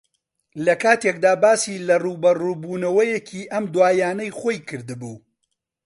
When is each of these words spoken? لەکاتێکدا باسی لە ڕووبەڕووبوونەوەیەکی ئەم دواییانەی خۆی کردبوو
لەکاتێکدا 0.65 1.33
باسی 1.43 1.75
لە 1.87 1.95
ڕووبەڕووبوونەوەیەکی 2.03 3.49
ئەم 3.53 3.65
دواییانەی 3.73 4.35
خۆی 4.39 4.57
کردبوو 4.69 5.17